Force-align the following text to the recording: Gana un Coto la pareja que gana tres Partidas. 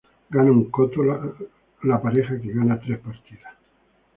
Gana 0.31 0.51
un 0.51 0.71
Coto 0.71 1.03
la 1.83 2.01
pareja 2.01 2.41
que 2.41 2.51
gana 2.51 2.79
tres 2.79 2.97
Partidas. 2.97 3.53